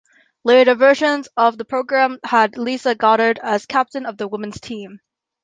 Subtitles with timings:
[0.43, 4.99] Later versions of the programme had Liza Goddard as captain of the women's team.